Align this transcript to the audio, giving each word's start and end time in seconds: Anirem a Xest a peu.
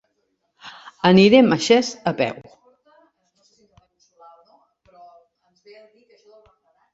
Anirem 1.09 1.51
a 1.55 1.57
Xest 1.65 2.09
a 2.11 2.13
peu. 2.21 2.39